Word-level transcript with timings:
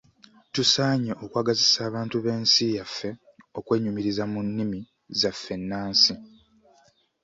Tusaanye 0.53 1.11
okwagazisa 1.23 1.79
abantu 1.89 2.15
b'ensi 2.23 2.63
yaffe 2.77 3.09
okwenyumiriza 3.59 4.23
mu 4.31 4.39
nnimi 4.47 4.79
zaffe 5.19 5.51
ennansi. 5.57 6.13